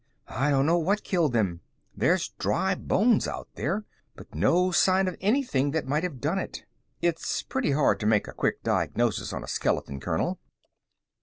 [0.27, 1.61] "I don't know what killed them.
[1.95, 3.85] There's dry bones out there,
[4.15, 6.63] but no sign of anything that might have done it.
[7.03, 10.39] It's pretty hard to make a quick diagnosis on a skeleton, Colonel."